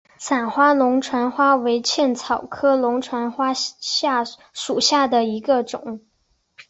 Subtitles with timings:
[0.17, 6.01] 散花龙船花为茜草科龙船花属下的一个种。